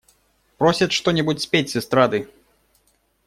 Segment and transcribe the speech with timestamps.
[0.57, 2.27] Просят что-нибудь спеть с эстрады.